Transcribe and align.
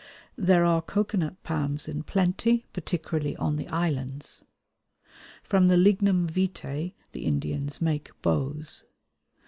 There 0.39 0.63
are 0.65 0.81
cocoanut 0.81 1.43
palms 1.43 1.87
in 1.87 2.01
plenty, 2.01 2.65
particularly 2.73 3.37
on 3.37 3.57
the 3.57 3.67
islands. 3.67 4.43
From 5.43 5.67
the 5.67 5.77
Lignum 5.77 6.27
vitæ 6.27 6.95
the 7.11 7.25
Indians 7.27 7.79
make 7.83 8.09
bows. 8.23 8.85